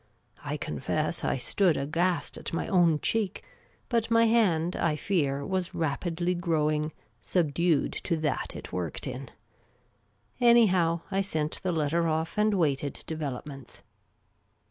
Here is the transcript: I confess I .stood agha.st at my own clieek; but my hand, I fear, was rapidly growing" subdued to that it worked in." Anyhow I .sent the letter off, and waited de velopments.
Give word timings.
I 0.43 0.57
confess 0.57 1.23
I 1.23 1.37
.stood 1.37 1.77
agha.st 1.77 2.35
at 2.35 2.53
my 2.53 2.65
own 2.67 2.97
clieek; 2.97 3.41
but 3.87 4.09
my 4.09 4.25
hand, 4.25 4.75
I 4.75 4.95
fear, 4.95 5.45
was 5.45 5.75
rapidly 5.75 6.33
growing" 6.33 6.91
subdued 7.21 7.93
to 8.05 8.17
that 8.17 8.55
it 8.55 8.73
worked 8.73 9.05
in." 9.05 9.29
Anyhow 10.39 11.01
I 11.11 11.21
.sent 11.21 11.61
the 11.61 11.71
letter 11.71 12.07
off, 12.07 12.35
and 12.35 12.55
waited 12.55 13.03
de 13.05 13.15
velopments. 13.15 13.81